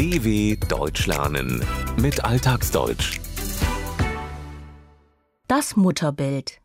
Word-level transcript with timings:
DW 0.00 0.56
Deutsch 0.66 1.06
lernen 1.06 1.62
mit 1.98 2.24
Alltagsdeutsch. 2.24 3.20
Das 5.46 5.76
Mutterbild. 5.76 6.62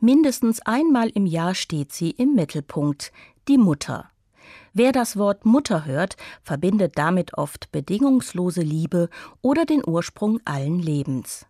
Mindestens 0.00 0.60
einmal 0.66 1.08
im 1.08 1.24
Jahr 1.24 1.54
steht 1.54 1.92
sie 1.92 2.10
im 2.10 2.34
Mittelpunkt, 2.34 3.10
die 3.48 3.56
Mutter. 3.56 4.10
Wer 4.74 4.92
das 4.92 5.16
Wort 5.16 5.46
Mutter 5.46 5.86
hört, 5.86 6.18
verbindet 6.42 6.98
damit 6.98 7.38
oft 7.38 7.72
bedingungslose 7.72 8.60
Liebe 8.60 9.08
oder 9.40 9.64
den 9.64 9.82
Ursprung 9.86 10.38
allen 10.44 10.78
Lebens. 10.78 11.46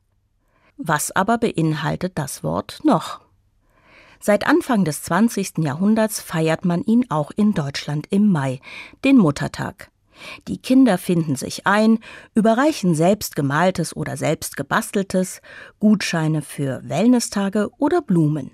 Was 0.76 1.10
aber 1.10 1.38
beinhaltet 1.38 2.12
das 2.14 2.44
Wort 2.44 2.78
noch? 2.84 3.22
Seit 4.20 4.46
Anfang 4.46 4.84
des 4.84 5.02
20. 5.02 5.58
Jahrhunderts 5.58 6.20
feiert 6.20 6.64
man 6.64 6.84
ihn 6.84 7.06
auch 7.10 7.32
in 7.32 7.54
Deutschland 7.54 8.06
im 8.10 8.30
Mai, 8.30 8.60
den 9.04 9.18
Muttertag. 9.18 9.90
Die 10.46 10.58
Kinder 10.58 10.98
finden 10.98 11.36
sich 11.36 11.66
ein, 11.66 11.98
überreichen 12.34 12.94
selbst 12.94 13.36
gemaltes 13.36 13.94
oder 13.94 14.16
selbst 14.16 14.56
gebasteltes, 14.56 15.40
Gutscheine 15.78 16.42
für 16.42 16.80
Wellnesstage 16.84 17.70
oder 17.78 18.02
Blumen. 18.02 18.50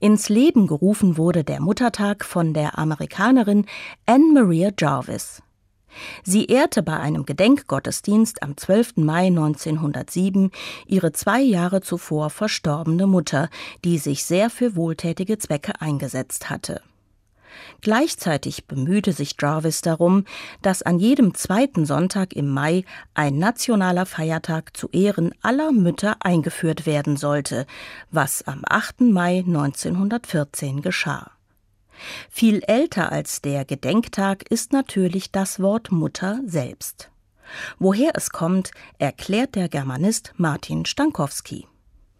Ins 0.00 0.28
Leben 0.28 0.66
gerufen 0.66 1.16
wurde 1.16 1.44
der 1.44 1.60
Muttertag 1.60 2.24
von 2.24 2.54
der 2.54 2.78
Amerikanerin 2.78 3.66
Anne 4.06 4.32
Maria 4.32 4.70
Jarvis. 4.78 5.42
Sie 6.24 6.46
ehrte 6.46 6.82
bei 6.82 6.98
einem 6.98 7.24
Gedenkgottesdienst 7.24 8.42
am 8.42 8.56
12. 8.56 8.96
Mai 8.96 9.26
1907 9.26 10.50
ihre 10.86 11.12
zwei 11.12 11.40
Jahre 11.40 11.80
zuvor 11.82 12.30
verstorbene 12.30 13.06
Mutter, 13.06 13.48
die 13.84 13.98
sich 13.98 14.24
sehr 14.24 14.50
für 14.50 14.76
wohltätige 14.76 15.38
Zwecke 15.38 15.80
eingesetzt 15.80 16.50
hatte. 16.50 16.80
Gleichzeitig 17.80 18.66
bemühte 18.66 19.12
sich 19.12 19.36
Jarvis 19.40 19.80
darum, 19.80 20.24
dass 20.62 20.82
an 20.82 20.98
jedem 20.98 21.34
zweiten 21.34 21.86
Sonntag 21.86 22.32
im 22.32 22.48
Mai 22.48 22.84
ein 23.14 23.38
nationaler 23.38 24.06
Feiertag 24.06 24.76
zu 24.76 24.88
Ehren 24.90 25.34
aller 25.42 25.72
Mütter 25.72 26.16
eingeführt 26.20 26.86
werden 26.86 27.16
sollte, 27.16 27.66
was 28.10 28.46
am 28.46 28.62
8. 28.68 29.02
Mai 29.02 29.38
1914 29.46 30.82
geschah. 30.82 31.30
Viel 32.30 32.62
älter 32.66 33.12
als 33.12 33.40
der 33.40 33.64
Gedenktag 33.64 34.50
ist 34.50 34.72
natürlich 34.72 35.30
das 35.30 35.60
Wort 35.60 35.92
Mutter 35.92 36.40
selbst. 36.46 37.10
Woher 37.78 38.12
es 38.14 38.30
kommt, 38.30 38.70
erklärt 38.98 39.54
der 39.54 39.68
Germanist 39.68 40.32
Martin 40.36 40.86
Stankowski. 40.86 41.66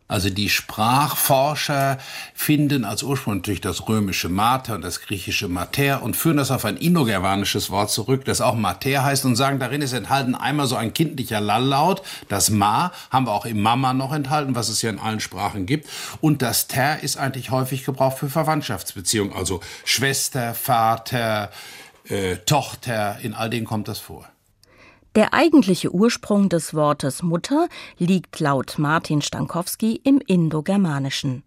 Also 0.06 0.28
die 0.28 0.50
Sprachforscher 0.50 1.96
finden 2.34 2.84
als 2.84 3.02
Ursprung 3.02 3.36
natürlich 3.36 3.62
das 3.62 3.88
römische 3.88 4.28
Mater 4.28 4.74
und 4.74 4.82
das 4.82 5.00
griechische 5.00 5.48
Mater 5.48 6.02
und 6.02 6.14
führen 6.14 6.36
das 6.36 6.50
auf 6.50 6.66
ein 6.66 6.76
indogermanisches 6.76 7.70
Wort 7.70 7.90
zurück, 7.90 8.26
das 8.26 8.42
auch 8.42 8.54
Mater 8.54 9.02
heißt 9.02 9.24
und 9.24 9.34
sagen, 9.34 9.58
darin 9.58 9.80
ist 9.80 9.94
enthalten 9.94 10.34
einmal 10.34 10.66
so 10.66 10.76
ein 10.76 10.92
kindlicher 10.92 11.40
Lalllaut, 11.40 12.02
das 12.28 12.50
Ma 12.50 12.92
haben 13.10 13.26
wir 13.26 13.32
auch 13.32 13.46
im 13.46 13.62
Mama 13.62 13.94
noch 13.94 14.12
enthalten, 14.12 14.54
was 14.54 14.68
es 14.68 14.82
ja 14.82 14.90
in 14.90 14.98
allen 14.98 15.20
Sprachen 15.20 15.64
gibt. 15.64 15.88
Und 16.20 16.42
das 16.42 16.68
Ter 16.68 17.02
ist 17.02 17.16
eigentlich 17.16 17.50
häufig 17.50 17.86
gebraucht 17.86 18.18
für 18.18 18.28
Verwandtschaftsbeziehungen, 18.28 19.32
also 19.32 19.60
Schwester, 19.86 20.52
Vater, 20.52 21.50
äh, 22.08 22.36
Tochter, 22.44 23.20
in 23.22 23.32
all 23.32 23.48
denen 23.48 23.64
kommt 23.64 23.88
das 23.88 24.00
vor. 24.00 24.28
Der 25.14 25.32
eigentliche 25.32 25.94
Ursprung 25.94 26.48
des 26.48 26.74
Wortes 26.74 27.22
Mutter 27.22 27.68
liegt 27.98 28.40
laut 28.40 28.74
Martin 28.78 29.22
Stankowski 29.22 30.00
im 30.02 30.18
Indogermanischen. 30.18 31.44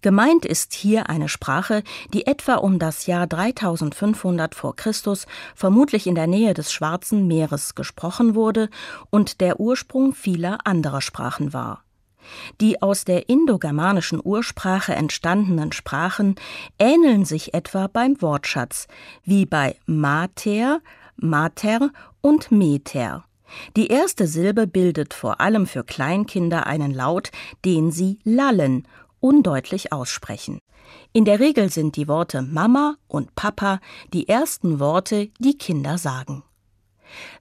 Gemeint 0.00 0.46
ist 0.46 0.72
hier 0.72 1.10
eine 1.10 1.28
Sprache, 1.28 1.82
die 2.14 2.26
etwa 2.26 2.54
um 2.54 2.78
das 2.78 3.04
Jahr 3.04 3.26
3500 3.26 4.54
vor 4.54 4.74
Christus 4.74 5.26
vermutlich 5.54 6.06
in 6.06 6.14
der 6.14 6.26
Nähe 6.26 6.54
des 6.54 6.72
Schwarzen 6.72 7.26
Meeres 7.26 7.74
gesprochen 7.74 8.34
wurde 8.34 8.70
und 9.10 9.42
der 9.42 9.60
Ursprung 9.60 10.14
vieler 10.14 10.58
anderer 10.64 11.02
Sprachen 11.02 11.52
war. 11.52 11.84
Die 12.62 12.80
aus 12.80 13.04
der 13.04 13.28
indogermanischen 13.28 14.18
Ursprache 14.24 14.94
entstandenen 14.94 15.72
Sprachen 15.72 16.36
ähneln 16.78 17.26
sich 17.26 17.52
etwa 17.52 17.86
beim 17.86 18.20
Wortschatz, 18.22 18.88
wie 19.24 19.44
bei 19.44 19.76
Mater, 19.84 20.80
Mater 21.16 21.90
und 22.20 22.50
Meter. 22.50 23.24
Die 23.76 23.88
erste 23.88 24.26
Silbe 24.26 24.66
bildet 24.66 25.14
vor 25.14 25.40
allem 25.40 25.66
für 25.66 25.84
Kleinkinder 25.84 26.66
einen 26.66 26.92
Laut, 26.92 27.30
den 27.64 27.90
sie 27.90 28.18
lallen, 28.24 28.86
undeutlich 29.20 29.92
aussprechen. 29.92 30.58
In 31.12 31.24
der 31.24 31.40
Regel 31.40 31.70
sind 31.70 31.96
die 31.96 32.08
Worte 32.08 32.42
Mama 32.42 32.96
und 33.08 33.34
Papa 33.34 33.80
die 34.12 34.28
ersten 34.28 34.80
Worte, 34.80 35.30
die 35.38 35.56
Kinder 35.56 35.98
sagen. 35.98 36.42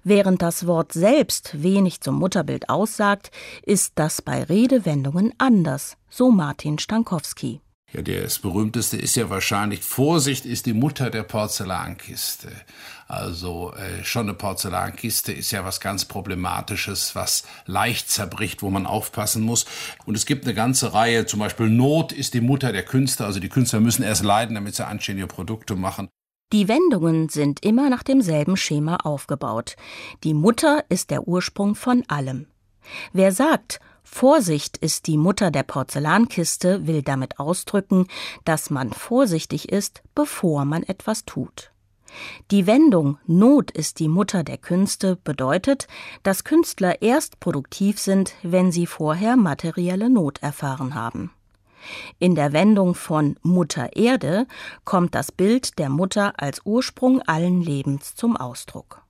Während 0.03 0.41
das 0.41 0.67
Wort 0.67 0.93
selbst 0.93 1.63
wenig 1.63 2.01
zum 2.01 2.15
Mutterbild 2.19 2.69
aussagt, 2.69 3.31
ist 3.63 3.93
das 3.95 4.21
bei 4.21 4.43
Redewendungen 4.43 5.33
anders, 5.37 5.97
so 6.09 6.31
Martin 6.31 6.77
Stankowski. 6.77 7.62
Ja, 7.93 8.01
das 8.01 8.39
berühmteste 8.39 8.97
ist 8.97 9.15
ja 9.15 9.29
wahrscheinlich 9.29 9.81
Vorsicht 9.81 10.47
ist 10.47 10.65
die 10.65 10.73
Mutter 10.73 11.11
der 11.11 11.21
Porzellankiste. 11.21 12.49
Also 13.07 13.71
äh, 13.73 14.03
schon 14.03 14.27
eine 14.27 14.33
Porzellankiste 14.33 15.31
ist 15.31 15.51
ja 15.51 15.63
was 15.63 15.79
ganz 15.79 16.05
Problematisches, 16.05 17.13
was 17.13 17.43
leicht 17.67 18.09
zerbricht, 18.09 18.63
wo 18.63 18.71
man 18.71 18.87
aufpassen 18.87 19.43
muss. 19.43 19.65
Und 20.07 20.15
es 20.15 20.25
gibt 20.25 20.45
eine 20.45 20.55
ganze 20.55 20.95
Reihe, 20.95 21.27
zum 21.27 21.39
Beispiel 21.39 21.69
Not 21.69 22.11
ist 22.11 22.33
die 22.33 22.41
Mutter 22.41 22.71
der 22.71 22.83
Künstler. 22.83 23.27
Also 23.27 23.39
die 23.39 23.49
Künstler 23.49 23.79
müssen 23.79 24.01
erst 24.01 24.23
leiden, 24.23 24.55
damit 24.55 24.73
sie 24.73 24.87
anständige 24.87 25.27
Produkte 25.27 25.75
machen. 25.75 26.09
Die 26.51 26.67
Wendungen 26.67 27.29
sind 27.29 27.63
immer 27.63 27.91
nach 27.91 28.01
demselben 28.01 28.57
Schema 28.57 28.97
aufgebaut. 28.97 29.75
Die 30.23 30.33
Mutter 30.33 30.83
ist 30.89 31.11
der 31.11 31.27
Ursprung 31.27 31.75
von 31.75 32.03
allem. 32.07 32.47
Wer 33.11 33.31
sagt, 33.31 33.79
Vorsicht 34.13 34.77
ist 34.77 35.07
die 35.07 35.17
Mutter 35.17 35.49
der 35.49 35.63
Porzellankiste, 35.63 36.85
will 36.85 37.01
damit 37.01 37.39
ausdrücken, 37.39 38.07
dass 38.45 38.69
man 38.69 38.93
vorsichtig 38.93 39.71
ist, 39.71 40.03
bevor 40.13 40.65
man 40.65 40.83
etwas 40.83 41.25
tut. 41.25 41.71
Die 42.51 42.67
Wendung 42.67 43.17
Not 43.25 43.71
ist 43.71 43.97
die 43.97 44.07
Mutter 44.07 44.43
der 44.43 44.59
Künste 44.59 45.15
bedeutet, 45.15 45.87
dass 46.21 46.43
Künstler 46.43 47.01
erst 47.01 47.39
produktiv 47.39 47.99
sind, 47.99 48.35
wenn 48.43 48.71
sie 48.71 48.85
vorher 48.85 49.35
materielle 49.35 50.11
Not 50.11 50.43
erfahren 50.43 50.93
haben. 50.93 51.31
In 52.19 52.35
der 52.35 52.53
Wendung 52.53 52.93
von 52.93 53.35
Mutter 53.41 53.95
Erde 53.95 54.45
kommt 54.85 55.15
das 55.15 55.31
Bild 55.31 55.79
der 55.79 55.89
Mutter 55.89 56.33
als 56.37 56.61
Ursprung 56.65 57.23
allen 57.23 57.63
Lebens 57.63 58.13
zum 58.13 58.37
Ausdruck. 58.37 59.01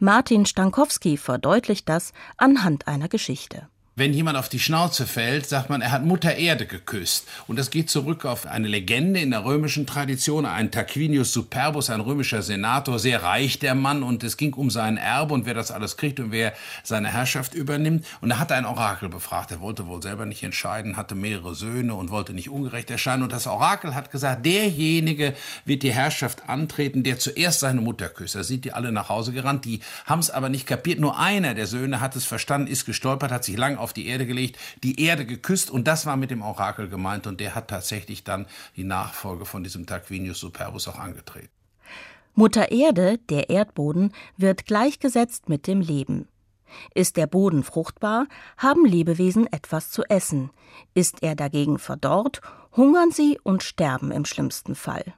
Martin 0.00 0.44
Stankowski 0.44 1.18
verdeutlicht 1.18 1.88
das 1.88 2.12
anhand 2.36 2.88
einer 2.88 3.08
Geschichte. 3.08 3.68
Wenn 3.96 4.12
jemand 4.12 4.36
auf 4.36 4.48
die 4.48 4.58
Schnauze 4.58 5.06
fällt, 5.06 5.48
sagt 5.48 5.70
man, 5.70 5.80
er 5.80 5.92
hat 5.92 6.04
Mutter 6.04 6.34
Erde 6.34 6.66
geküsst. 6.66 7.28
Und 7.46 7.60
das 7.60 7.70
geht 7.70 7.88
zurück 7.88 8.24
auf 8.24 8.44
eine 8.44 8.66
Legende 8.66 9.20
in 9.20 9.30
der 9.30 9.44
römischen 9.44 9.86
Tradition. 9.86 10.46
Ein 10.46 10.72
Tarquinius 10.72 11.32
Superbus, 11.32 11.90
ein 11.90 12.00
römischer 12.00 12.42
Senator, 12.42 12.98
sehr 12.98 13.22
reich 13.22 13.60
der 13.60 13.76
Mann. 13.76 14.02
Und 14.02 14.24
es 14.24 14.36
ging 14.36 14.52
um 14.54 14.68
sein 14.68 14.96
Erbe 14.96 15.32
und 15.32 15.46
wer 15.46 15.54
das 15.54 15.70
alles 15.70 15.96
kriegt 15.96 16.18
und 16.18 16.32
wer 16.32 16.54
seine 16.82 17.12
Herrschaft 17.12 17.54
übernimmt. 17.54 18.04
Und 18.20 18.32
er 18.32 18.40
hatte 18.40 18.56
ein 18.56 18.64
Orakel 18.66 19.08
befragt. 19.08 19.52
Er 19.52 19.60
wollte 19.60 19.86
wohl 19.86 20.02
selber 20.02 20.26
nicht 20.26 20.42
entscheiden, 20.42 20.96
hatte 20.96 21.14
mehrere 21.14 21.54
Söhne 21.54 21.94
und 21.94 22.10
wollte 22.10 22.32
nicht 22.32 22.50
ungerecht 22.50 22.90
erscheinen. 22.90 23.22
Und 23.22 23.30
das 23.30 23.46
Orakel 23.46 23.94
hat 23.94 24.10
gesagt, 24.10 24.44
derjenige 24.44 25.34
wird 25.66 25.84
die 25.84 25.92
Herrschaft 25.92 26.48
antreten, 26.48 27.04
der 27.04 27.20
zuerst 27.20 27.60
seine 27.60 27.80
Mutter 27.80 28.08
küsst. 28.08 28.34
Da 28.34 28.42
sind 28.42 28.64
die 28.64 28.72
alle 28.72 28.90
nach 28.90 29.08
Hause 29.08 29.30
gerannt. 29.30 29.64
Die 29.64 29.78
haben 30.04 30.18
es 30.18 30.30
aber 30.30 30.48
nicht 30.48 30.66
kapiert. 30.66 30.98
Nur 30.98 31.16
einer 31.16 31.54
der 31.54 31.68
Söhne 31.68 32.00
hat 32.00 32.16
es 32.16 32.24
verstanden, 32.24 32.66
ist 32.66 32.86
gestolpert, 32.86 33.30
hat 33.30 33.44
sich 33.44 33.56
lang 33.56 33.83
auf 33.84 33.92
die 33.92 34.06
Erde 34.08 34.26
gelegt, 34.26 34.58
die 34.82 35.00
Erde 35.00 35.24
geküsst 35.24 35.70
und 35.70 35.86
das 35.86 36.06
war 36.06 36.16
mit 36.16 36.30
dem 36.30 36.42
Orakel 36.42 36.88
gemeint 36.88 37.26
und 37.26 37.38
der 37.38 37.54
hat 37.54 37.68
tatsächlich 37.68 38.24
dann 38.24 38.46
die 38.76 38.84
Nachfolge 38.84 39.44
von 39.44 39.62
diesem 39.62 39.86
Tarquinius 39.86 40.40
Superbus 40.40 40.88
auch 40.88 40.98
angetreten. 40.98 41.50
Mutter 42.34 42.72
Erde, 42.72 43.18
der 43.30 43.48
Erdboden, 43.48 44.12
wird 44.36 44.66
gleichgesetzt 44.66 45.48
mit 45.48 45.68
dem 45.68 45.80
Leben. 45.80 46.26
Ist 46.94 47.16
der 47.16 47.28
Boden 47.28 47.62
fruchtbar, 47.62 48.26
haben 48.56 48.84
Lebewesen 48.84 49.46
etwas 49.52 49.90
zu 49.90 50.02
essen. 50.08 50.50
Ist 50.94 51.22
er 51.22 51.36
dagegen 51.36 51.78
verdorrt, 51.78 52.40
hungern 52.76 53.12
sie 53.12 53.38
und 53.44 53.62
sterben 53.62 54.10
im 54.10 54.24
schlimmsten 54.24 54.74
Fall. 54.74 55.14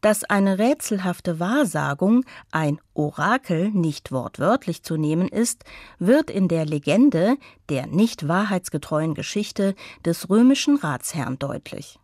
Dass 0.00 0.24
eine 0.24 0.58
rätselhafte 0.58 1.40
Wahrsagung, 1.40 2.24
ein 2.50 2.80
Orakel 2.94 3.70
nicht 3.70 4.12
wortwörtlich 4.12 4.82
zu 4.82 4.96
nehmen 4.96 5.28
ist, 5.28 5.64
wird 5.98 6.30
in 6.30 6.48
der 6.48 6.66
Legende, 6.66 7.36
der 7.68 7.86
nicht 7.86 8.28
wahrheitsgetreuen 8.28 9.14
Geschichte 9.14 9.74
des 10.04 10.30
römischen 10.30 10.76
Ratsherrn 10.76 11.38
deutlich. 11.38 11.98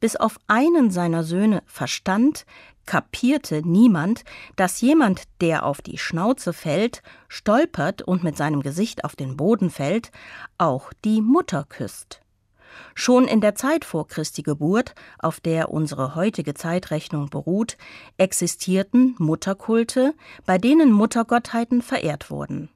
Bis 0.00 0.16
auf 0.16 0.38
einen 0.46 0.90
seiner 0.90 1.24
Söhne 1.24 1.62
verstand, 1.66 2.44
kapierte 2.86 3.62
niemand, 3.64 4.24
dass 4.56 4.80
jemand, 4.80 5.22
der 5.40 5.64
auf 5.64 5.82
die 5.82 5.98
Schnauze 5.98 6.52
fällt, 6.52 7.02
stolpert 7.28 8.02
und 8.02 8.24
mit 8.24 8.36
seinem 8.36 8.62
Gesicht 8.62 9.04
auf 9.04 9.16
den 9.16 9.36
Boden 9.36 9.70
fällt, 9.70 10.10
auch 10.58 10.92
die 11.04 11.20
Mutter 11.20 11.64
küsst. 11.68 12.20
Schon 12.94 13.26
in 13.26 13.40
der 13.40 13.54
Zeit 13.54 13.84
vor 13.84 14.06
Christi 14.06 14.42
Geburt, 14.42 14.94
auf 15.18 15.40
der 15.40 15.70
unsere 15.70 16.14
heutige 16.14 16.54
Zeitrechnung 16.54 17.30
beruht, 17.30 17.76
existierten 18.18 19.14
Mutterkulte, 19.18 20.14
bei 20.46 20.58
denen 20.58 20.92
Muttergottheiten 20.92 21.82
verehrt 21.82 22.30
wurden. 22.30 22.68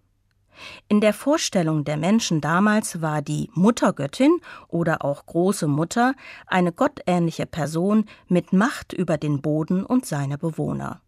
In 0.88 1.00
der 1.00 1.12
Vorstellung 1.12 1.84
der 1.84 1.96
Menschen 1.96 2.40
damals 2.40 3.02
war 3.02 3.22
die 3.22 3.50
Muttergöttin 3.52 4.40
oder 4.68 5.04
auch 5.04 5.26
große 5.26 5.66
Mutter 5.66 6.14
eine 6.46 6.72
gottähnliche 6.72 7.46
Person 7.46 8.06
mit 8.28 8.52
Macht 8.52 8.92
über 8.92 9.18
den 9.18 9.42
Boden 9.42 9.84
und 9.84 10.06
seine 10.06 10.38
Bewohner. 10.38 11.00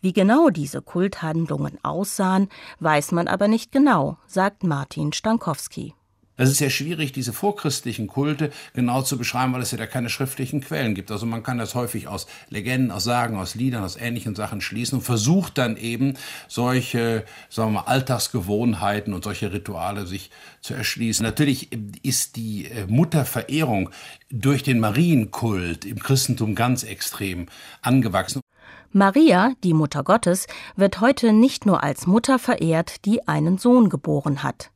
Wie 0.00 0.12
genau 0.12 0.50
diese 0.50 0.82
Kulthandlungen 0.82 1.82
aussahen, 1.82 2.48
weiß 2.80 3.12
man 3.12 3.26
aber 3.26 3.48
nicht 3.48 3.72
genau, 3.72 4.18
sagt 4.26 4.62
Martin 4.62 5.12
Stankowski. 5.12 5.94
Es 6.36 6.50
ist 6.50 6.58
sehr 6.58 6.70
schwierig, 6.70 7.12
diese 7.12 7.32
vorchristlichen 7.32 8.08
Kulte 8.08 8.50
genau 8.72 9.02
zu 9.02 9.16
beschreiben, 9.16 9.52
weil 9.52 9.62
es 9.62 9.70
ja 9.70 9.78
da 9.78 9.86
keine 9.86 10.10
schriftlichen 10.10 10.60
Quellen 10.60 10.94
gibt. 10.96 11.12
Also 11.12 11.26
man 11.26 11.44
kann 11.44 11.58
das 11.58 11.76
häufig 11.76 12.08
aus 12.08 12.26
Legenden, 12.48 12.90
aus 12.90 13.04
Sagen, 13.04 13.36
aus 13.36 13.54
Liedern, 13.54 13.84
aus 13.84 13.96
ähnlichen 13.96 14.34
Sachen 14.34 14.60
schließen 14.60 14.98
und 14.98 15.04
versucht 15.04 15.58
dann 15.58 15.76
eben 15.76 16.14
solche, 16.48 17.24
sagen 17.48 17.72
wir 17.72 17.82
mal, 17.82 17.86
Alltagsgewohnheiten 17.86 19.14
und 19.14 19.22
solche 19.22 19.52
Rituale 19.52 20.06
sich 20.06 20.30
zu 20.60 20.74
erschließen. 20.74 21.24
Natürlich 21.24 21.68
ist 22.02 22.34
die 22.34 22.66
äh, 22.66 22.86
Mutterverehrung 22.88 23.90
durch 24.28 24.64
den 24.64 24.80
Marienkult 24.80 25.84
im 25.84 26.00
Christentum 26.00 26.56
ganz 26.56 26.82
extrem 26.82 27.46
angewachsen. 27.80 28.40
Maria, 28.90 29.52
die 29.62 29.74
Mutter 29.74 30.02
Gottes, 30.02 30.46
wird 30.74 31.00
heute 31.00 31.32
nicht 31.32 31.64
nur 31.66 31.84
als 31.84 32.06
Mutter 32.08 32.40
verehrt, 32.40 33.04
die 33.04 33.26
einen 33.28 33.58
Sohn 33.58 33.88
geboren 33.88 34.42
hat. 34.42 34.70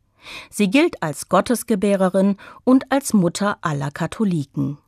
Sie 0.50 0.70
gilt 0.70 1.02
als 1.02 1.28
Gottesgebärerin 1.28 2.36
und 2.64 2.90
als 2.90 3.12
Mutter 3.12 3.58
aller 3.60 3.90
Katholiken. 3.90 4.78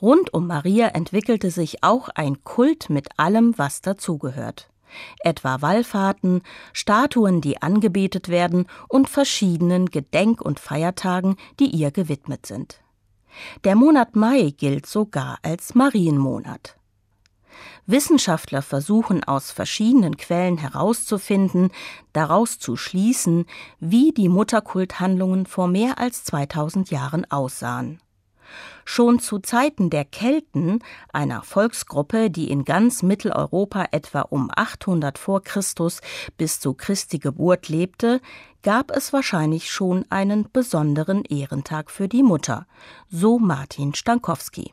Rund 0.00 0.32
um 0.32 0.46
Maria 0.46 0.88
entwickelte 0.88 1.50
sich 1.50 1.82
auch 1.82 2.08
ein 2.10 2.44
Kult 2.44 2.88
mit 2.88 3.08
allem, 3.16 3.54
was 3.56 3.80
dazugehört. 3.80 4.70
Etwa 5.20 5.60
Wallfahrten, 5.60 6.42
Statuen, 6.72 7.40
die 7.40 7.60
angebetet 7.60 8.28
werden 8.28 8.66
und 8.88 9.08
verschiedenen 9.08 9.86
Gedenk- 9.90 10.40
und 10.40 10.60
Feiertagen, 10.60 11.36
die 11.60 11.66
ihr 11.66 11.90
gewidmet 11.90 12.46
sind. 12.46 12.80
Der 13.64 13.76
Monat 13.76 14.16
Mai 14.16 14.54
gilt 14.56 14.86
sogar 14.86 15.38
als 15.42 15.74
Marienmonat. 15.74 16.77
Wissenschaftler 17.88 18.60
versuchen 18.60 19.24
aus 19.24 19.50
verschiedenen 19.50 20.18
Quellen 20.18 20.58
herauszufinden, 20.58 21.70
daraus 22.12 22.58
zu 22.58 22.76
schließen, 22.76 23.46
wie 23.80 24.12
die 24.12 24.28
Mutterkulthandlungen 24.28 25.46
vor 25.46 25.68
mehr 25.68 25.98
als 25.98 26.22
2000 26.24 26.90
Jahren 26.90 27.28
aussahen. 27.30 28.00
Schon 28.84 29.20
zu 29.20 29.38
Zeiten 29.38 29.90
der 29.90 30.04
Kelten, 30.04 30.80
einer 31.12 31.42
Volksgruppe, 31.42 32.30
die 32.30 32.50
in 32.50 32.64
ganz 32.64 33.02
Mitteleuropa 33.02 33.86
etwa 33.90 34.22
um 34.22 34.50
800 34.54 35.18
vor 35.18 35.42
Christus 35.42 36.00
bis 36.36 36.60
zu 36.60 36.74
Christi 36.74 37.18
Geburt 37.18 37.68
lebte, 37.68 38.20
gab 38.62 38.90
es 38.90 39.12
wahrscheinlich 39.12 39.70
schon 39.70 40.04
einen 40.10 40.50
besonderen 40.52 41.24
Ehrentag 41.24 41.90
für 41.90 42.08
die 42.08 42.22
Mutter, 42.22 42.66
so 43.10 43.38
Martin 43.38 43.94
Stankowski. 43.94 44.72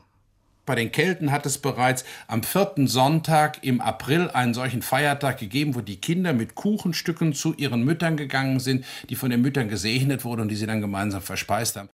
Bei 0.66 0.74
den 0.74 0.90
Kelten 0.90 1.30
hat 1.30 1.46
es 1.46 1.58
bereits 1.58 2.04
am 2.26 2.42
vierten 2.42 2.88
Sonntag 2.88 3.62
im 3.62 3.80
April 3.80 4.28
einen 4.30 4.52
solchen 4.52 4.82
Feiertag 4.82 5.38
gegeben, 5.38 5.76
wo 5.76 5.80
die 5.80 6.00
Kinder 6.00 6.32
mit 6.32 6.56
Kuchenstücken 6.56 7.34
zu 7.34 7.54
ihren 7.54 7.84
Müttern 7.84 8.16
gegangen 8.16 8.58
sind, 8.58 8.84
die 9.08 9.14
von 9.14 9.30
den 9.30 9.42
Müttern 9.42 9.68
gesegnet 9.68 10.24
wurden 10.24 10.42
und 10.42 10.48
die 10.48 10.56
sie 10.56 10.66
dann 10.66 10.80
gemeinsam 10.80 11.22
verspeist 11.22 11.76
haben. 11.76 11.88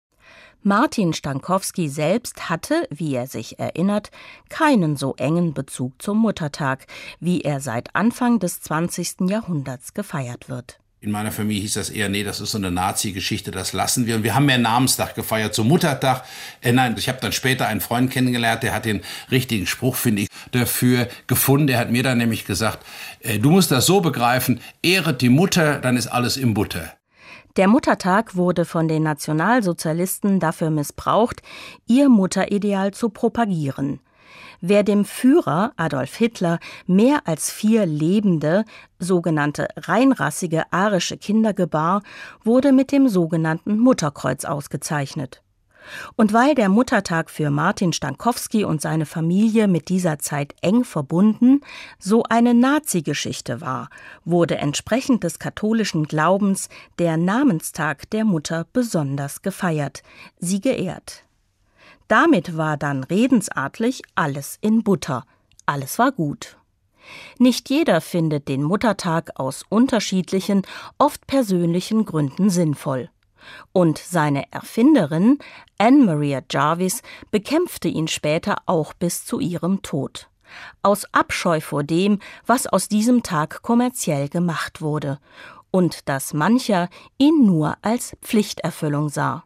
Martin 0.63 1.13
Stankowski 1.13 1.89
selbst 1.89 2.49
hatte, 2.49 2.87
wie 2.91 3.15
er 3.15 3.27
sich 3.27 3.59
erinnert, 3.59 4.11
keinen 4.47 4.95
so 4.95 5.15
engen 5.15 5.53
Bezug 5.53 6.01
zum 6.01 6.19
Muttertag, 6.19 6.85
wie 7.19 7.41
er 7.41 7.59
seit 7.59 7.95
Anfang 7.95 8.39
des 8.39 8.61
20. 8.61 9.29
Jahrhunderts 9.29 9.93
gefeiert 9.93 10.49
wird. 10.49 10.80
In 11.03 11.09
meiner 11.09 11.31
Familie 11.31 11.63
hieß 11.63 11.73
das 11.73 11.89
eher, 11.89 12.09
nee, 12.09 12.23
das 12.23 12.41
ist 12.41 12.51
so 12.51 12.59
eine 12.59 12.69
Nazi-Geschichte, 12.69 13.49
das 13.49 13.73
lassen 13.73 14.05
wir. 14.05 14.15
Und 14.17 14.23
wir 14.23 14.35
haben 14.35 14.45
mehr 14.45 14.59
Namenstag 14.59 15.15
gefeiert, 15.15 15.55
zum 15.55 15.67
Muttertag. 15.67 16.23
Äh, 16.61 16.73
nein, 16.73 16.93
ich 16.95 17.09
habe 17.09 17.17
dann 17.19 17.31
später 17.31 17.65
einen 17.65 17.81
Freund 17.81 18.11
kennengelernt, 18.11 18.61
der 18.61 18.71
hat 18.71 18.85
den 18.85 19.01
richtigen 19.31 19.65
Spruch, 19.65 19.95
finde 19.95 20.21
ich, 20.21 20.27
dafür 20.51 21.07
gefunden. 21.25 21.65
Der 21.65 21.79
hat 21.79 21.89
mir 21.89 22.03
dann 22.03 22.19
nämlich 22.19 22.45
gesagt, 22.45 22.85
äh, 23.21 23.39
du 23.39 23.49
musst 23.49 23.71
das 23.71 23.87
so 23.87 24.01
begreifen, 24.01 24.59
ehret 24.83 25.21
die 25.21 25.29
Mutter, 25.29 25.79
dann 25.79 25.97
ist 25.97 26.05
alles 26.05 26.37
im 26.37 26.53
Butter. 26.53 26.93
Der 27.55 27.67
Muttertag 27.67 28.35
wurde 28.35 28.63
von 28.63 28.87
den 28.87 29.01
Nationalsozialisten 29.01 30.39
dafür 30.39 30.69
missbraucht, 30.69 31.41
ihr 31.87 32.09
Mutterideal 32.09 32.93
zu 32.93 33.09
propagieren. 33.09 34.01
Wer 34.61 34.83
dem 34.83 35.05
Führer 35.05 35.73
Adolf 35.75 36.15
Hitler 36.15 36.59
mehr 36.85 37.23
als 37.25 37.51
vier 37.51 37.87
lebende, 37.87 38.63
sogenannte 38.99 39.67
reinrassige 39.75 40.71
arische 40.71 41.17
Kinder 41.17 41.53
gebar, 41.53 42.03
wurde 42.43 42.71
mit 42.71 42.91
dem 42.91 43.09
sogenannten 43.09 43.79
Mutterkreuz 43.79 44.45
ausgezeichnet. 44.45 45.41
Und 46.15 46.31
weil 46.31 46.53
der 46.53 46.69
Muttertag 46.69 47.31
für 47.31 47.49
Martin 47.49 47.91
Stankowski 47.91 48.63
und 48.63 48.81
seine 48.81 49.07
Familie 49.07 49.67
mit 49.67 49.89
dieser 49.89 50.19
Zeit 50.19 50.53
eng 50.61 50.83
verbunden, 50.83 51.61
so 51.97 52.23
eine 52.29 52.53
Nazi-Geschichte 52.53 53.61
war, 53.61 53.89
wurde 54.23 54.57
entsprechend 54.57 55.23
des 55.23 55.39
katholischen 55.39 56.03
Glaubens 56.03 56.69
der 56.99 57.17
Namenstag 57.17 58.07
der 58.11 58.25
Mutter 58.25 58.67
besonders 58.71 59.41
gefeiert, 59.41 60.03
sie 60.37 60.61
geehrt. 60.61 61.23
Damit 62.11 62.57
war 62.57 62.75
dann 62.75 63.05
redensartlich 63.05 64.01
alles 64.15 64.57
in 64.59 64.83
Butter, 64.83 65.23
alles 65.65 65.97
war 65.97 66.11
gut. 66.11 66.57
Nicht 67.39 67.69
jeder 67.69 68.01
findet 68.01 68.49
den 68.49 68.63
Muttertag 68.63 69.39
aus 69.39 69.63
unterschiedlichen, 69.69 70.63
oft 70.97 71.25
persönlichen 71.25 72.03
Gründen 72.03 72.49
sinnvoll. 72.49 73.09
Und 73.71 73.97
seine 73.97 74.51
Erfinderin, 74.51 75.39
Anne 75.77 76.03
Maria 76.03 76.41
Jarvis, 76.51 77.01
bekämpfte 77.31 77.87
ihn 77.87 78.09
später 78.09 78.57
auch 78.65 78.91
bis 78.91 79.23
zu 79.23 79.39
ihrem 79.39 79.81
Tod. 79.81 80.27
Aus 80.81 81.05
Abscheu 81.13 81.61
vor 81.61 81.85
dem, 81.85 82.19
was 82.45 82.67
aus 82.67 82.89
diesem 82.89 83.23
Tag 83.23 83.61
kommerziell 83.61 84.27
gemacht 84.27 84.81
wurde 84.81 85.17
und 85.71 86.09
dass 86.09 86.33
mancher 86.33 86.89
ihn 87.17 87.45
nur 87.45 87.77
als 87.81 88.17
Pflichterfüllung 88.21 89.07
sah 89.07 89.45